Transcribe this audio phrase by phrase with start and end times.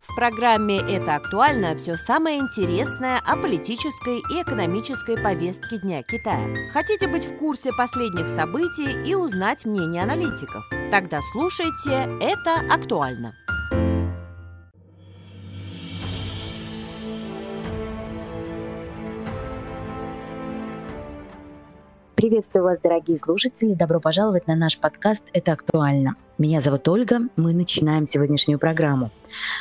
[0.00, 6.70] В программе «Это актуально» все самое интересное о политической и экономической повестке Дня Китая.
[6.72, 10.64] Хотите быть в курсе последних событий и узнать мнение аналитиков?
[10.90, 13.34] Тогда слушайте «Это актуально».
[22.20, 23.72] Приветствую вас, дорогие слушатели.
[23.72, 26.16] Добро пожаловать на наш подкаст «Это актуально».
[26.36, 27.20] Меня зовут Ольга.
[27.36, 29.10] Мы начинаем сегодняшнюю программу.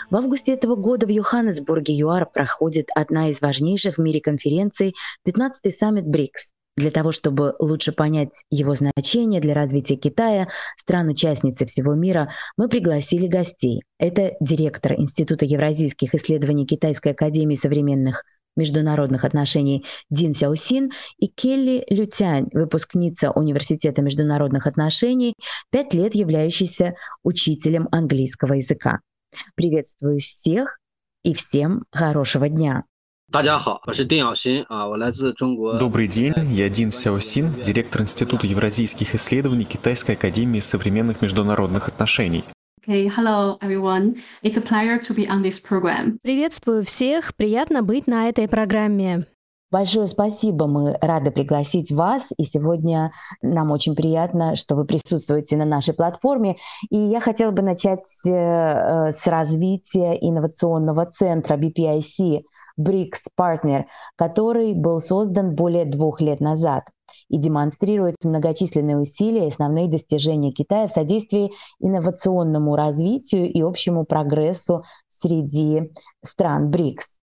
[0.09, 4.93] В августе этого года в Йоханнесбурге ЮАР проходит одна из важнейших в мире конференций
[5.25, 6.51] 15-й саммит БРИКС.
[6.75, 13.27] Для того, чтобы лучше понять его значение для развития Китая, стран-участницы всего мира, мы пригласили
[13.27, 13.83] гостей.
[13.99, 18.25] Это директор Института евразийских исследований Китайской академии современных
[18.55, 25.35] международных отношений Дин Сяосин и Келли Лютянь, выпускница Университета международных отношений,
[25.71, 28.99] пять лет являющаяся учителем английского языка.
[29.55, 30.79] Приветствую всех
[31.23, 32.83] и всем хорошего дня.
[35.77, 42.43] Добрый день, я Дин Сяосин, директор Института евразийских исследований Китайской академии современных международных отношений.
[42.89, 44.15] Okay, hello everyone.
[44.41, 46.17] It's a pleasure to be on this program.
[46.23, 49.27] Приветствую всех, приятно быть на этой программе.
[49.69, 53.11] Большое спасибо, мы рады пригласить вас, и сегодня
[53.43, 56.57] нам очень приятно, что вы присутствуете на нашей платформе.
[56.89, 62.41] И я хотела бы начать э, э, с развития инновационного центра BPIC
[62.79, 66.85] BRICS Partner, который был создан более двух лет назад
[67.29, 74.83] и демонстрирует многочисленные усилия и основные достижения Китая в содействии инновационному развитию и общему прогрессу
[75.07, 75.91] среди
[76.23, 77.19] стран БРИКС.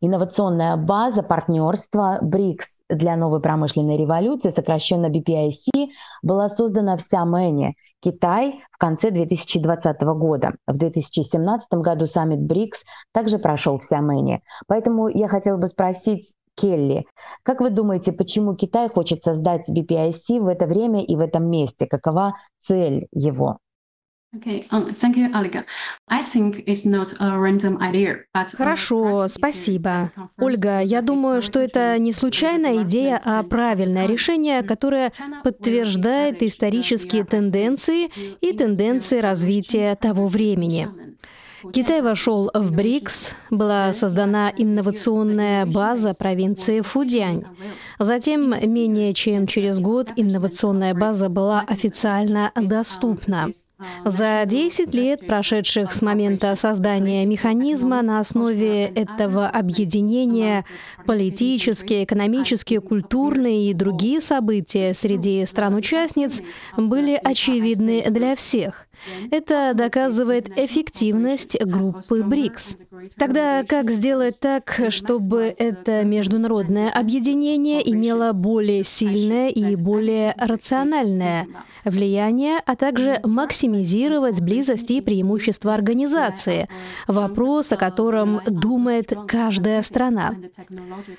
[0.00, 5.88] Инновационная база партнерства БРИКС для новой промышленной революции, сокращенно BPIC,
[6.22, 10.52] была создана в Сиамене, Китай, в конце 2020 года.
[10.66, 14.42] В 2017 году саммит БРИКС также прошел в Сиамене.
[14.66, 17.06] Поэтому я хотела бы спросить Келли.
[17.42, 21.86] Как вы думаете, почему Китай хочет создать BPIC в это время и в этом месте?
[21.86, 23.58] Какова цель его?
[28.56, 30.10] Хорошо, спасибо.
[30.38, 35.12] Ольга, я думаю, что это не случайная идея, а правильное решение, которое
[35.44, 40.88] подтверждает исторические тенденции и тенденции развития того времени.
[41.72, 47.44] Китай вошел в БРИКС, была создана инновационная база провинции Фудянь.
[47.98, 53.50] Затем, менее чем через год, инновационная база была официально доступна.
[54.04, 60.64] За 10 лет, прошедших с момента создания механизма на основе этого объединения,
[61.06, 66.40] политические, экономические, культурные и другие события среди стран-участниц
[66.76, 68.86] были очевидны для всех.
[69.30, 72.76] Это доказывает эффективность группы БРИКС.
[73.16, 81.46] Тогда как сделать так, чтобы это международное объединение имело более сильное и более рациональное
[81.84, 86.68] влияние, а также максимизировать близость и преимущества организации?
[87.06, 90.34] Вопрос, о котором думает каждая страна.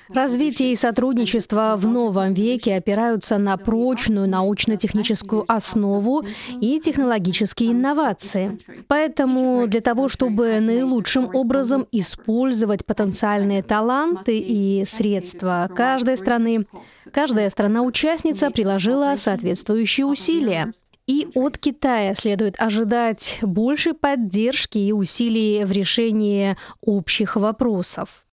[0.08, 6.24] Развитие и сотрудничество в новом веке опираются на прочную научно-техническую основу
[6.60, 8.59] и технологические инновации.
[8.87, 16.65] Поэтому для того, чтобы наилучшим образом использовать потенциальные таланты и средства каждой страны,
[17.11, 20.71] каждая страна-участница приложила соответствующие усилия.
[21.07, 28.25] И от Китая следует ожидать большей поддержки и усилий в решении общих вопросов.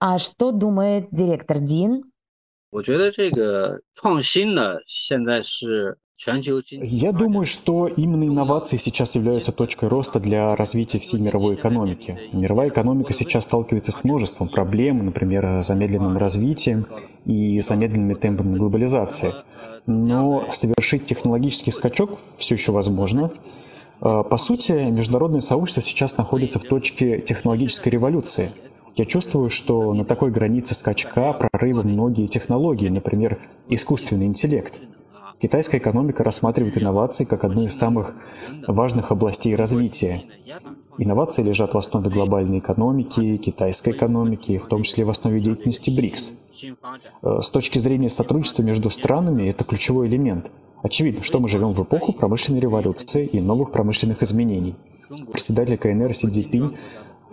[0.00, 2.02] А что думает директор Дин?
[2.70, 12.17] 我觉得这个创新呢，现在是 я думаю, что именно инновации сейчас являются точкой роста для развития всей мировой экономики.
[12.31, 16.85] Мировая экономика сейчас сталкивается с множеством проблем, например, замедленным развитием
[17.25, 19.33] и замедленными темпами глобализации.
[19.85, 23.31] Но совершить технологический скачок все еще возможно.
[23.99, 28.51] А, по сути, международное сообщество сейчас находится в точке технологической революции.
[28.95, 34.79] Я чувствую, что на такой границе скачка прорыва многие технологии, например, искусственный интеллект–
[35.43, 38.15] Китайская экономика рассматривает инновации как одну из самых
[38.65, 40.23] важных областей развития.
[40.97, 46.31] Инновации лежат в основе глобальной экономики, китайской экономики, в том числе в основе деятельности БРИКС.
[47.23, 50.49] Э, с точки зрения сотрудничества между странами, это ключевой элемент.
[50.81, 54.75] Очевидно, что мы живем в эпоху промышленной революции и новых промышленных изменений.
[55.33, 56.77] Председатель КНР Си Цзиньпинь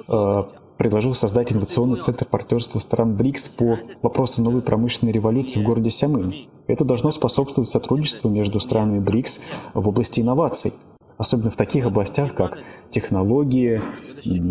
[0.09, 0.43] э,
[0.79, 6.49] предложил создать инновационный центр партнерства стран БРИКС по вопросам новой промышленной революции в городе Сямынь.
[6.73, 9.41] Это должно способствовать сотрудничеству между странами БРИКС
[9.75, 10.73] в области инноваций.
[11.19, 12.59] особенно в таких областях, как
[12.89, 13.83] технологии,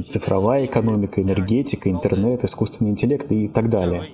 [0.08, 4.10] цифровая экономика, энергетика, интернет, искусственный интеллект и так далее.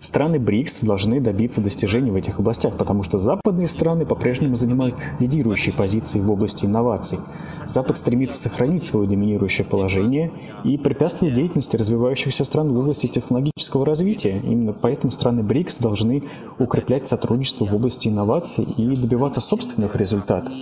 [0.00, 5.74] Страны БРИКС должны добиться достижений в этих областях, потому что западные страны по-прежнему занимают лидирующие
[5.74, 7.18] позиции в области инноваций.
[7.66, 10.32] Запад стремится сохранить свое доминирующее положение
[10.64, 14.40] и препятствовать деятельности развивающихся стран в области технологического развития.
[14.42, 16.22] Именно поэтому страны БРИКС должны
[16.58, 20.54] укреплять сотрудничество в области инноваций и добиваться собственных результатов.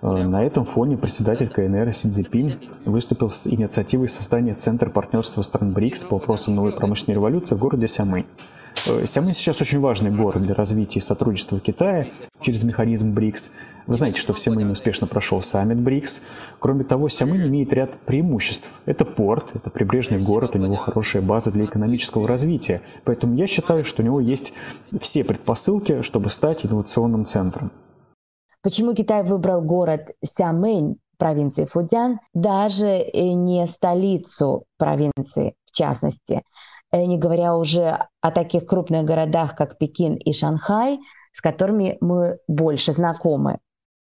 [0.00, 6.04] Э, на этом фоне председатель КНР Си выступил с инициативой создания Центра партнерства стран БРИКС
[6.04, 8.24] по вопросам новой промышленной революции в городе Сямынь.
[8.86, 12.08] Э, Сямынь сейчас очень важный город для развития и сотрудничества Китая
[12.40, 13.52] через механизм БРИКС.
[13.86, 16.22] Вы знаете, что в Сямыне успешно прошел саммит БРИКС.
[16.58, 18.68] Кроме того, Сямынь имеет ряд преимуществ.
[18.86, 22.82] Это порт, это прибрежный город, у него хорошая база для экономического развития.
[23.04, 24.52] Поэтому я считаю, что у него есть
[25.00, 27.70] все предпосылки, чтобы стать инновационным центром.
[28.62, 36.40] Почему Китай выбрал город Сямэнь провинции Фудзян, даже не столицу провинции в частности, э,
[36.96, 40.98] не говоря уже о таких крупных городах, как Пекин и Шанхай,
[41.32, 43.58] с которыми мы больше знакомы.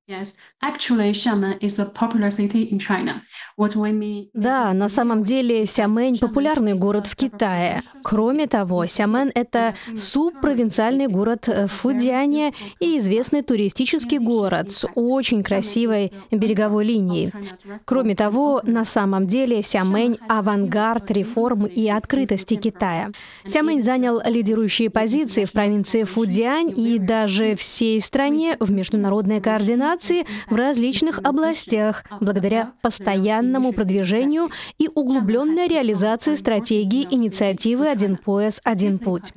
[0.09, 3.23] Yes, actually, Xiamen is a popular city in China.
[3.57, 4.29] What we mean...
[4.35, 7.83] Да, на самом деле Сямэнь– популярный город в Китае.
[8.05, 16.13] Кроме того, Сямен– это субпровинциальный город в Фудзяне и известный туристический город с очень красивой
[16.31, 17.33] береговой линией.
[17.85, 23.09] Кроме того, на самом деле Сямэнь– авангард реформ и открытости Китая.
[23.45, 30.27] Сямэнь занял лидирующие позиции в провинции Фудзянь и даже всей стране в международной координации информации
[30.49, 39.33] в различных областях благодаря постоянному продвижению и углубленной реализации стратегии инициативы «Один пояс, один путь».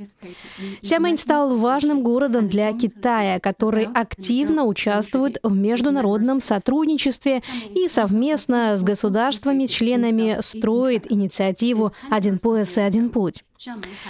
[0.82, 7.42] Сямэнь стал важным городом для Китая, который активно участвует в международном сотрудничестве
[7.74, 13.44] и совместно с государствами-членами строит инициативу «Один пояс и один путь».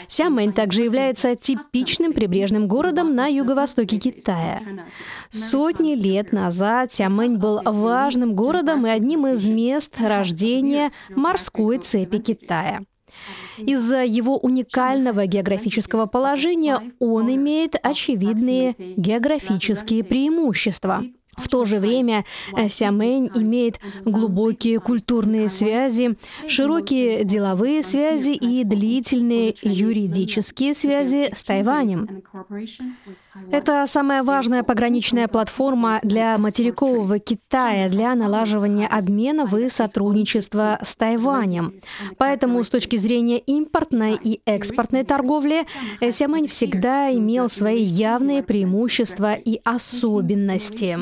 [0.08, 4.62] Сямэнь также является типичным прибрежным городом на юго-востоке Китая.
[5.32, 12.82] Сотни лет назад Сямэнь был важным городом и одним из мест рождения морской цепи Китая.
[13.58, 21.04] Из-за его уникального географического положения он имеет очевидные географические преимущества–
[21.40, 22.26] в то же время
[22.56, 26.16] э, Сямэнь имеет глубокие культурные связи,
[26.48, 32.24] широкие деловые связи и длительные юридические связи с Тайванем.
[33.52, 41.74] Это самая важная пограничная платформа для материкового Китая для налаживания обменов и сотрудничества с Тайванем.
[42.18, 45.66] Поэтому с точки зрения импортной и экспортной торговли
[46.02, 51.00] э, Сямэнь всегда имел свои явные преимущества и особенности.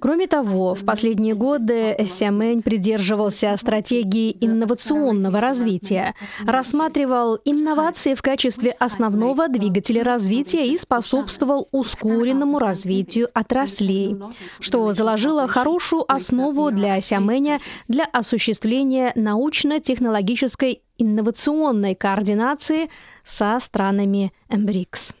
[0.00, 6.14] Кроме того, в последние годы Сямэнь придерживался стратегии инновационного развития,
[6.44, 14.16] рассматривал инновации в качестве основного двигателя развития и способствовал ускоренному развитию отраслей,
[14.60, 22.88] что заложило хорошую основу для Сямэня для осуществления научно-технологической инновационной координации
[23.24, 25.14] со странами БРИКС.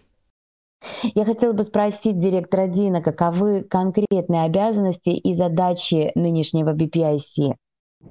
[1.15, 7.53] Я хотела бы спросить директора Дина, каковы конкретные обязанности и задачи нынешнего BPIC?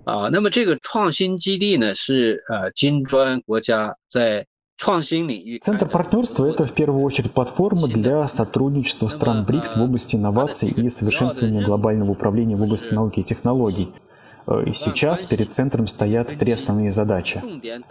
[0.05, 4.47] 啊，那么这个创新基地呢，是呃金砖国家在
[4.83, 10.89] Центр партнерства – это в первую очередь платформа для сотрудничества стран БРИКС в области инноваций и
[10.89, 13.93] совершенствования глобального управления в области науки и технологий.
[14.68, 17.42] И сейчас перед центром стоят три основные задачи.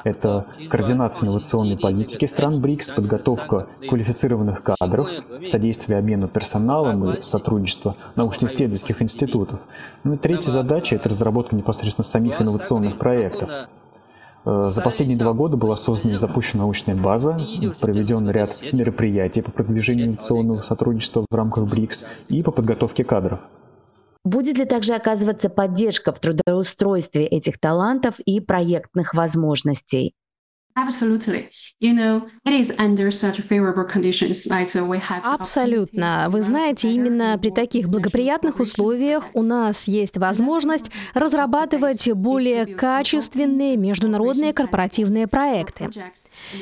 [0.04, 5.08] Это координация инновационной политики стран БРИКС, подготовка квалифицированных кадров,
[5.44, 9.60] содействие обмену персоналом и сотрудничество научно-исследовательских институтов.
[10.04, 13.50] Ну и третья задача— это разработка непосредственно самих инновационных проектов.
[14.44, 17.40] Э, за последние два года была создана и запущена научная база,
[17.80, 23.40] проведен ряд мероприятий по продвижению инновационного сотрудничества в рамках БРИКС и по подготовке кадров.
[24.24, 30.14] Будет ли также оказываться поддержка в трудоустройстве этих талантов и проектных возможностей?
[35.34, 36.26] Абсолютно.
[36.30, 44.52] Вы знаете, именно при таких благоприятных условиях у нас есть возможность разрабатывать более качественные международные
[44.52, 45.90] корпоративные проекты.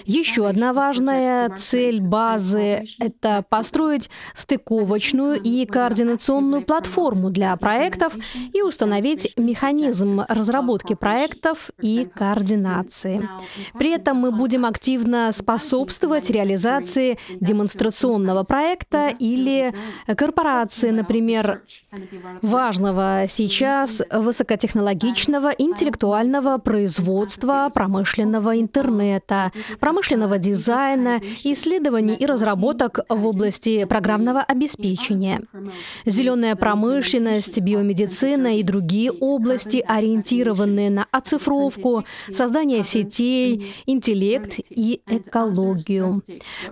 [0.04, 8.14] Еще одна важная цель базы— это построить стыковочную и координационную платформу для проектов
[8.52, 13.26] и установить механизм разработки проектов и координации.
[13.72, 19.72] При этом этом мы будем активно способствовать реализации демонстрационного проекта или
[20.16, 21.62] корпорации, например,
[22.42, 34.40] важного сейчас высокотехнологичного интеллектуального производства, промышленного интернета, промышленного дизайна, исследований и разработок в области программного
[34.40, 35.42] обеспечения.
[36.06, 46.22] Зеленая промышленность, биомедицина и другие области, ориентированные на оцифровку, создание сетей, интеллект и экологию.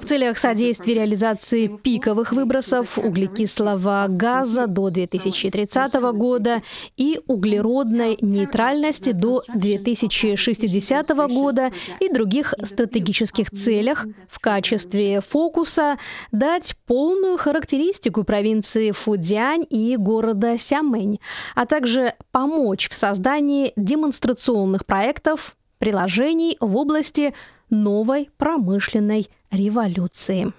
[0.01, 6.63] В целях содействия реализации пиковых выбросов углекислого газа до 2030 года
[6.97, 15.99] и углеродной нейтральности до 2060 года и других стратегических целях в качестве фокуса
[16.33, 21.21] дать полную характеристику провинции Фудзянь и города Сямэнь,
[21.55, 27.34] а также помочь в создании демонстрационных проектов, приложений в области
[27.70, 30.54] новой промышленной революции.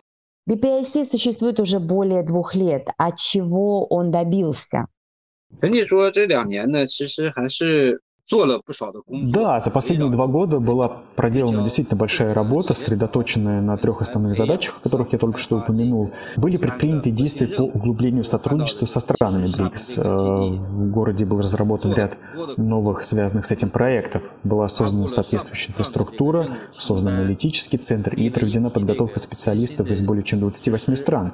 [0.49, 2.88] BPIC существует уже более двух лет.
[2.99, 4.87] От чего он добился?
[5.61, 8.00] 整体说，这两年呢，其实还是
[9.08, 14.78] да, за последние два года была проделана действительно большая работа, сосредоточенная на трех основных задачах,
[14.80, 16.12] о которых я только что упомянул.
[16.38, 19.98] Были предприняты действия по углублению сотрудничества со странами БРИКС.
[19.98, 22.18] Э, в городе был разработан ряд
[22.58, 24.24] новых, связанных с этим проектов.
[24.44, 30.96] Была создана соответствующая инфраструктура, создан аналитический центр и проведена подготовка специалистов из более чем 28
[30.96, 31.34] стран.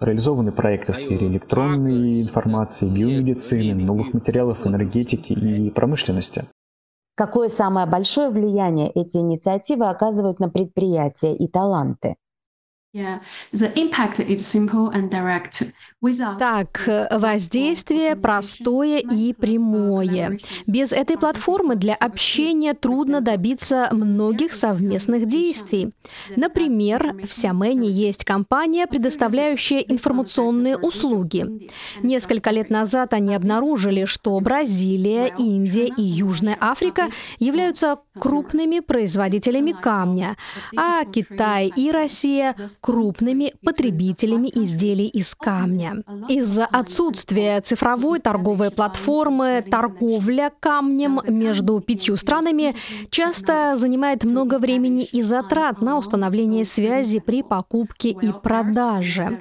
[0.00, 6.44] Реализованы проекты в сфере электронной информации, биомедицины, новых материалов, энергетики и промышленности.
[7.16, 12.14] Какое самое большое влияние эти инициативы оказывают на предприятия и таланты?
[16.38, 20.38] Так, воздействие простое и прямое.
[20.66, 25.92] Без этой платформы для общения трудно добиться многих совместных действий.
[26.34, 31.68] Например, в Сямене есть компания, предоставляющая информационные услуги.
[32.02, 40.36] Несколько лет назад они обнаружили, что Бразилия, Индия и Южная Африка являются крупными производителями камня,
[40.76, 42.54] а Китай и Россия
[42.88, 46.02] крупными потребителями изделий из камня.
[46.30, 52.74] Из-за отсутствия цифровой торговой платформы торговля камнем между пятью странами
[53.10, 59.38] часто занимает много времени и затрат на установление связи при покупке и продаже.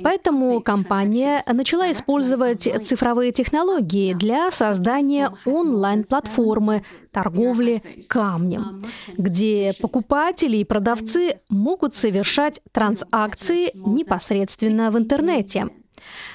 [0.00, 8.84] Поэтому компания начала использовать цифровые технологии для создания онлайн-платформы торговли камнем,
[9.16, 15.68] где покупатели и продавцы могут совершать транзакции непосредственно в интернете.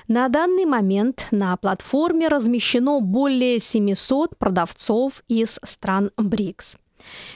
[0.07, 6.77] На данный момент на платформе размещено более 700 продавцов из стран БРИКС.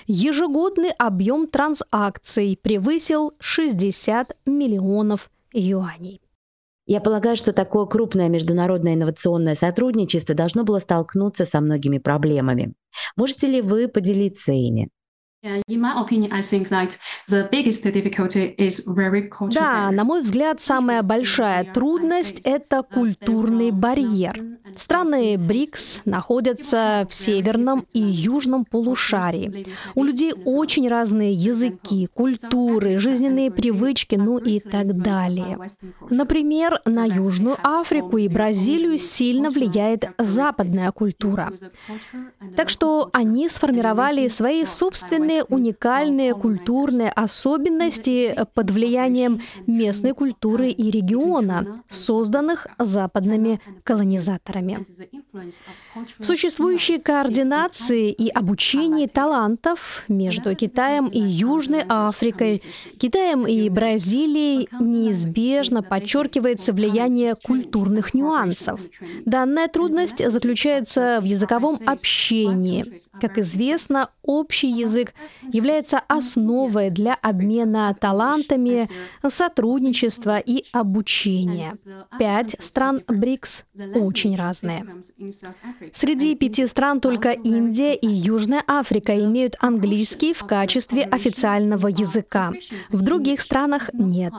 [0.07, 6.22] Ежегодный объем транзакций превысил 60 миллионов юаней.
[6.85, 12.73] Я полагаю, что такое крупное международное инновационное сотрудничество должно было столкнуться со многими проблемами.
[13.15, 14.89] Можете ли вы поделиться ими?
[19.53, 24.39] Да, на мой взгляд, самая большая трудность– это культурный барьер.
[24.77, 29.67] Страны БРИКС находятся в северном и южном полушарии.
[29.95, 35.59] У людей очень разные языки, культуры, жизненные привычки, ну и так далее.
[36.09, 41.51] Например, на Южную Африку и Бразилию сильно влияет западная культура.
[42.55, 51.81] Так что они сформировали свои собственные уникальные культурные особенности под влиянием местной культуры и региона,
[51.87, 54.85] созданных западными колонизаторами.
[56.19, 62.61] В существующей координации и обучении талантов между Китаем и Южной Африкой,
[62.99, 68.81] Китаем и Бразилией неизбежно подчеркивается влияние культурных нюансов.
[69.25, 72.99] Данная трудность заключается в языковом общении.
[73.19, 75.13] Как известно, общий язык
[75.51, 78.87] является основой для обмена талантами,
[79.27, 81.75] сотрудничества и обучения.
[82.17, 83.65] Пять стран БРИКС
[83.95, 84.85] очень разные.
[85.91, 92.51] Среди пяти стран только Индия и Южная Африка имеют английский в качестве официального языка.
[92.89, 94.33] В других странах нет.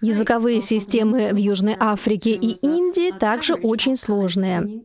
[0.00, 4.82] Языковые системы в Южной Африке и Индии также очень сложные.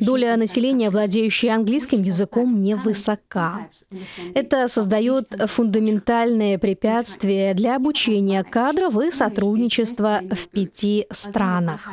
[0.00, 3.68] Доля населения, владеющей английским языком, невысока.
[4.34, 11.90] Это создает фундаментальные препятствия для обучения кадров и сотрудничества в пяти странах.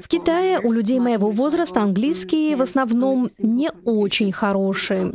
[0.00, 5.12] В Китае у людей моего возраста английский в основном не очень хороший.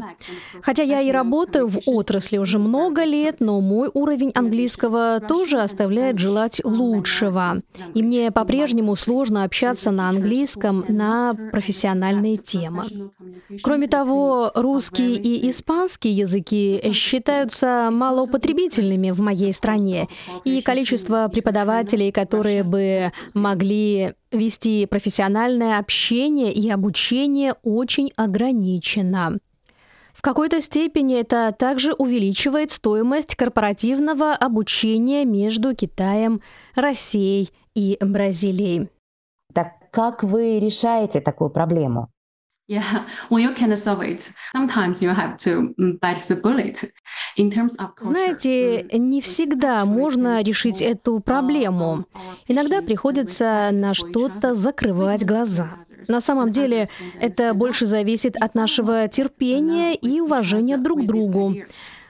[0.61, 6.19] Хотя я и работаю в отрасли уже много лет, но мой уровень английского тоже оставляет
[6.19, 7.61] желать лучшего.
[7.93, 12.83] И мне по-прежнему сложно общаться на английском на профессиональные темы.
[13.63, 20.07] Кроме того, русский и испанский языки считаются малоупотребительными в моей стране,
[20.43, 29.37] и количество преподавателей, которые бы могли вести профессиональное общение и обучение очень ограничено.
[30.13, 36.41] В какой-то степени это также увеличивает стоимость корпоративного обучения между Китаем,
[36.73, 38.89] Россией и Бразилией.
[39.53, 42.09] Так как вы решаете такую проблему?
[42.69, 46.83] Yeah, when you can solve it, sometimes you have to bite the bullet.
[48.01, 52.05] Знаете, не всегда можно решить эту проблему.
[52.47, 55.69] Иногда приходится на что-то закрывать глаза.
[56.07, 56.89] На самом деле,
[57.19, 61.55] это больше зависит от нашего терпения и уважения друг к другу.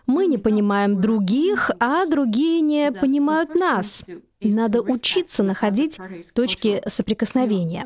[0.06, 4.06] Мы не понимаем других, а другие не понимают нас.
[4.40, 6.00] Надо учиться находить
[6.34, 7.86] точки соприкосновения.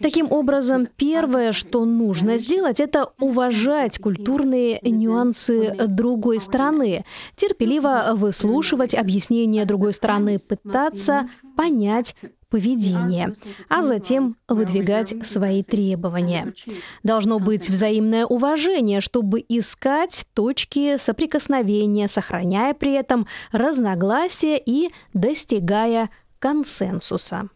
[0.00, 7.04] Таким образом, первое, что нужно сделать, это уважать культурные нюансы другой страны,
[7.36, 12.16] терпеливо выслушивать объяснения другой страны, пытаться понять
[12.50, 13.34] поведение,
[13.68, 16.54] а затем выдвигать свои требования.
[17.02, 27.48] Должно быть взаимное уважение, чтобы искать точки соприкосновения, сохраняя при этом разногласия и достигая консенсуса.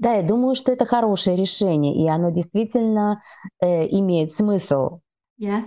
[0.00, 3.20] Да, я думаю, что это хорошее решение, и оно действительно
[3.60, 5.00] э, имеет смысл.
[5.38, 5.64] Yeah.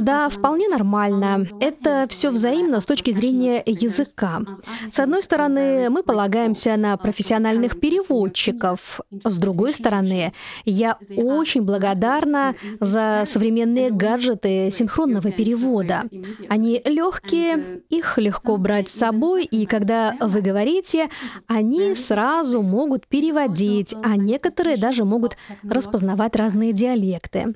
[0.00, 1.46] Да, вполне нормально.
[1.60, 4.42] Это все взаимно с точки зрения языка.
[4.90, 9.00] С одной стороны, мы полагаемся на профессиональных переводчиков.
[9.24, 10.32] С другой стороны,
[10.64, 16.04] я очень благодарна за современные гаджеты синхронного перевода.
[16.48, 21.10] Они легкие, их легко брать с собой, и когда вы говорите,
[21.46, 27.51] они сразу могут переводить, а некоторые даже могут распознавать разные диалекты.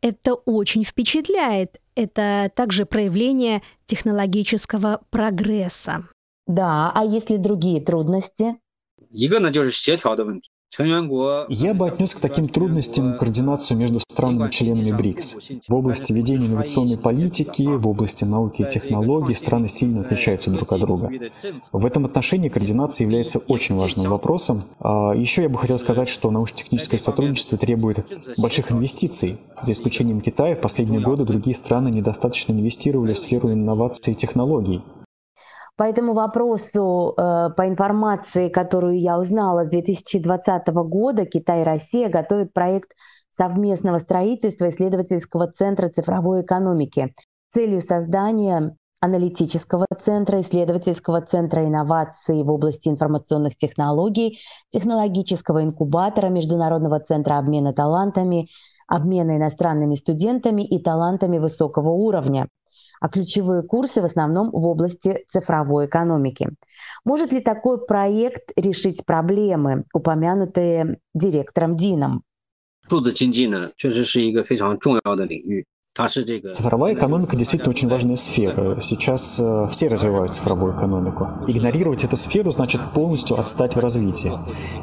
[0.00, 1.80] Это очень впечатляет.
[1.94, 6.06] Это также проявление технологического прогресса.
[6.46, 8.56] Да, а есть ли другие трудности?
[10.78, 15.36] Я бы отнес к таким трудностям координацию между странами-членами БРИКС.
[15.68, 20.80] В области ведения инновационной политики, в области науки и технологий страны сильно отличаются друг от
[20.80, 21.10] друга.
[21.72, 24.62] В этом отношении координация является очень важным вопросом.
[24.80, 28.06] А, Еще я бы хотел сказать, что научно-техническое сотрудничество требует
[28.38, 29.36] больших инвестиций.
[29.60, 34.80] За исключением Китая, в последние годы другие страны недостаточно инвестировали в сферу инноваций и технологий.
[35.82, 42.08] По этому вопросу, э, по информации, которую я узнала с 2020 года, Китай и Россия
[42.08, 42.92] готовят проект
[43.30, 47.12] совместного строительства исследовательского центра цифровой экономики
[47.48, 54.38] с целью создания аналитического центра, исследовательского центра инноваций в области информационных технологий,
[54.70, 58.46] технологического инкубатора, международного центра обмена талантами,
[58.86, 62.46] обмена иностранными студентами и талантами высокого уровня
[63.01, 66.49] а ключевые курсы в основном в области цифровой экономики.
[67.05, 72.23] Может ли такой проект решить проблемы, упомянутые директором Дином?
[72.89, 75.65] 数字经济呢，确实是一个非常重要的领域。
[75.94, 78.80] Цифровая экономика действительно очень важная сфера.
[78.80, 79.34] Сейчас
[79.70, 81.28] все развивают цифровую экономику.
[81.46, 84.32] Игнорировать эту сферу значит полностью отстать в развитии.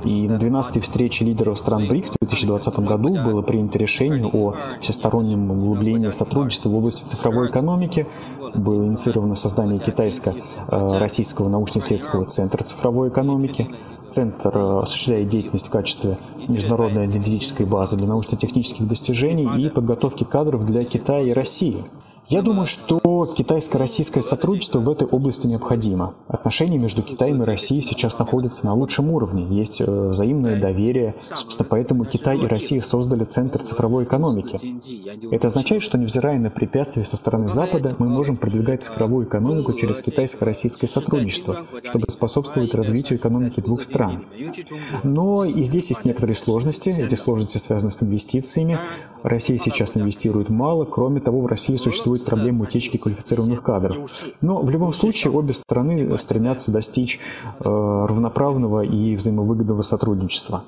[0.06, 5.50] И на 12-й встрече лидеров стран БРИКС в 2020 году было принято решение о всестороннем
[5.50, 8.06] углублении сотрудничества в области цифровой экономики.
[8.54, 13.68] Было инициировано создание китайско-российского научно-исследовательского центра цифровой экономики.
[14.10, 16.18] Центр э, осуществляет деятельность в качестве
[16.48, 21.84] международной аналитической базы для научно-технических достижений и подготовки кадров для Китая и России.
[22.28, 26.14] Я думаю, что китайско-российское сотрудничество в этой области необходимо.
[26.28, 31.16] Отношения между Китаем и Россией сейчас находятся на лучшем уровне, есть э, взаимное доверие.
[31.34, 34.60] Собственно, поэтому Китай и Россия создали Центр цифровой экономики.
[35.32, 40.02] Это означает, что невзирая на препятствия со стороны Запада, мы можем продвигать цифровую экономику через
[40.02, 44.24] китайско-российское сотрудничество, чтобы способствовать развитию экономики двух стран.
[45.04, 46.90] Но и здесь есть некоторые сложности.
[46.90, 48.80] Эти сложности связаны с инвестициями.
[49.24, 50.86] Россия сейчас инвестирует мало.
[50.86, 54.11] Кроме того, в России существует проблема утечки квалифицированных кадров.
[54.41, 60.65] Но в любом случае обе страны стремятся достичь э, равноправного и взаимовыгодного сотрудничества.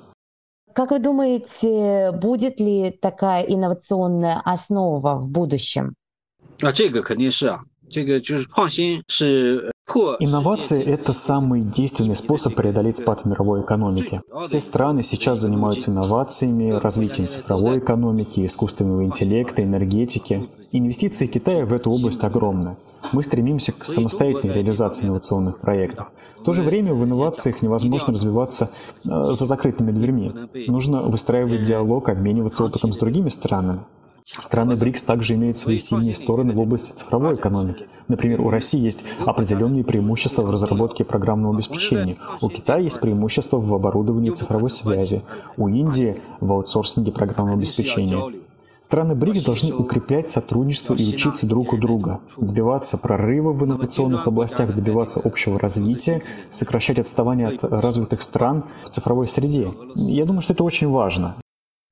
[0.73, 5.95] Как вы думаете, будет ли такая инновационная основа в будущем?
[6.63, 9.73] А 这个肯定是啊，这个就是创新是
[10.20, 14.22] Инновации– это самый действенный способ преодолеть спад мировой экономики.
[14.44, 20.50] Все страны сейчас занимаются инновациями, развитием цифровой экономики, искусственного интеллекта, энергетики.
[20.72, 22.76] Инвестиции Китая в эту область огромны.
[23.12, 26.08] Мы стремимся к самостоятельной реализации инновационных проектов.
[26.40, 28.70] В то же время в инновациях невозможно развиваться
[29.04, 30.34] э, за закрытыми дверьми.
[30.68, 33.82] Нужно выстраивать диалог, обмениваться опытом с другими странами.
[34.40, 37.88] Страны БРИКС также имеют свои сильные стороны в области цифровой экономики.
[38.08, 42.16] Например, у России есть определенные преимущества в разработке программного обеспечения.
[42.40, 45.22] У Китая есть преимущества в оборудовании цифровой связи.
[45.58, 48.42] У Индии в аутсорсинге программного обеспечения.
[48.80, 54.76] Страны БРИКС должны укреплять сотрудничество и учиться друг у друга, добиваться прорыва в инновационных областях,
[54.76, 59.70] добиваться общего развития, сокращать отставание от развитых стран в цифровой среде.
[59.96, 61.36] Я думаю, что это очень важно.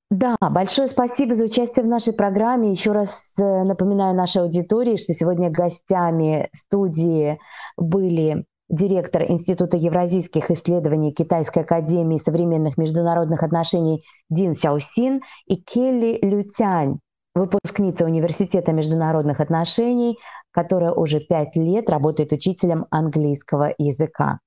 [0.09, 2.71] Да, большое спасибо за участие в нашей программе.
[2.71, 7.37] Еще раз э, напоминаю нашей аудитории, что сегодня гостями студии
[7.77, 16.97] были директор Института евразийских исследований Китайской академии современных международных отношений Дин Сяосин и Келли Лютянь,
[17.35, 20.17] выпускница Университета международных отношений,
[20.49, 24.39] которая уже пять лет работает учителем английского языка.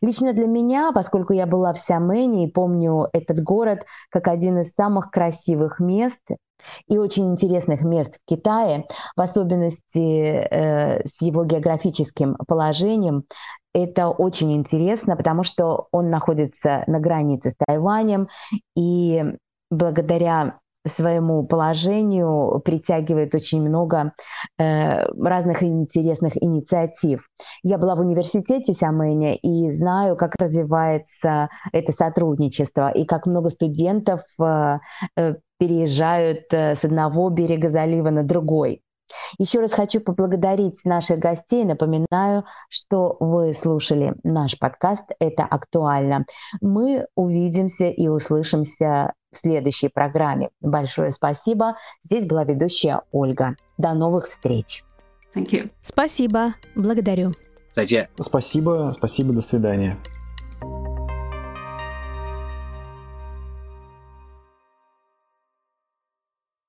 [0.00, 4.72] Лично для меня, поскольку я была в Сямене и помню этот город как один из
[4.72, 6.22] самых красивых мест
[6.88, 13.24] и очень интересных мест в Китае, в особенности э, с его географическим положением,
[13.72, 18.28] это очень интересно, потому что он находится на границе с Тайванем,
[18.74, 19.22] и
[19.70, 24.12] благодаря своему положению притягивает очень много
[24.58, 27.28] э, разных интересных инициатив.
[27.62, 34.20] Я была в университете Сямэня и знаю, как развивается это сотрудничество и как много студентов
[34.40, 34.78] э,
[35.16, 38.82] э, переезжают э, с одного берега залива на другой.
[39.38, 41.64] Еще раз хочу поблагодарить наших гостей.
[41.64, 46.26] Напоминаю, что вы слушали наш подкаст «Это актуально».
[46.60, 50.50] Мы увидимся и услышимся в следующей программе.
[50.60, 51.76] Большое спасибо.
[52.04, 53.56] Здесь была ведущая Ольга.
[53.78, 54.84] До новых встреч.
[55.34, 55.70] Thank you.
[55.82, 56.54] Спасибо.
[56.74, 57.34] Благодарю.
[58.18, 59.98] Спасибо, спасибо, до свидания.